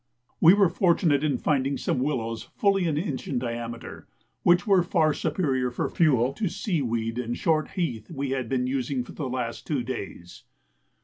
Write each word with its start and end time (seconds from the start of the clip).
We 0.39 0.55
were 0.55 0.67
fortunate 0.67 1.23
in 1.23 1.37
finding 1.37 1.77
some 1.77 1.99
willows 1.99 2.41
fully 2.55 2.87
an 2.87 2.97
inch 2.97 3.27
in 3.27 3.37
diameter, 3.37 4.07
which 4.41 4.65
were 4.65 4.81
far 4.81 5.13
superior 5.13 5.69
for 5.69 5.87
fuel 5.91 6.33
to 6.33 6.45
the 6.45 6.49
sea 6.49 6.81
weed 6.81 7.19
and 7.19 7.37
short 7.37 7.69
heath 7.77 8.09
we 8.09 8.31
had 8.31 8.49
been 8.49 8.65
using 8.65 9.03
for 9.03 9.11
the 9.11 9.29
last 9.29 9.67
two 9.67 9.83
days. 9.83 10.43